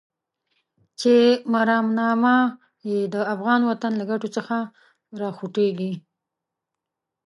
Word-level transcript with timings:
چې 0.99 1.13
مرامنامه 1.53 2.37
يې 2.89 2.99
د 3.13 3.15
افغان 3.33 3.61
وطن 3.69 3.91
له 3.99 4.05
ګټو 4.11 4.27
څخه 4.37 4.57
راوخوټېږي. 5.19 5.93